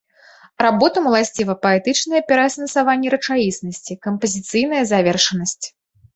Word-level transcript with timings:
Работам 0.65 1.09
уласціва 1.09 1.55
паэтычнае 1.65 2.21
пераасэнсаванне 2.31 3.13
рэчаіснасці, 3.17 3.99
кампазіцыйная 4.09 4.83
завершанасць. 4.95 5.65